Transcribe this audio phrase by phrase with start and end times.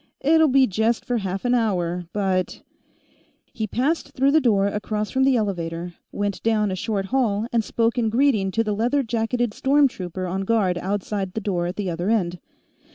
[0.19, 2.63] "It'll be just for half an hour, but"
[3.53, 7.63] He passed through the door across from the elevator, went down a short hall, and
[7.63, 11.75] spoke in greeting to the leather jacketed storm trooper on guard outside the door at
[11.75, 12.39] the other end.